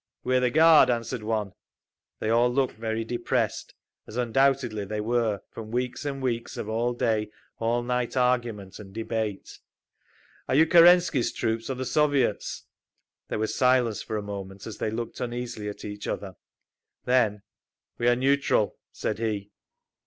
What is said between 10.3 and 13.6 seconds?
"Are you Kerensky's troops, or the Soviets'?" There was